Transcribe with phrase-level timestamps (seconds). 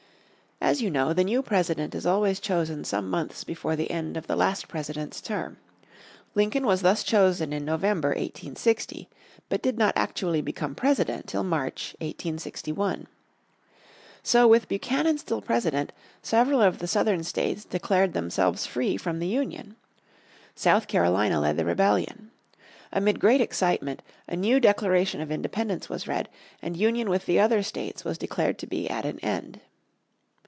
[0.63, 4.27] As you know, the new President is always chosen some months before the end of
[4.27, 5.57] the last President's term.
[6.35, 9.09] Lincoln was thus chosen in November, 1860,
[9.49, 13.07] but did not actually become President till March, 1861.
[14.21, 15.91] So with Buchanan still President,
[16.21, 19.75] several of the Southern States declared themselves free from the Union.
[20.55, 22.29] South Carolina led the rebellion.
[22.93, 26.29] Amid great excitement, a new declaration of independence was read,
[26.61, 29.59] and union with the other states was declared to be at an end.